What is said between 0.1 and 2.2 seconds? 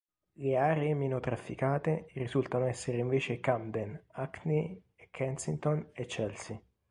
Le aree meno trafficate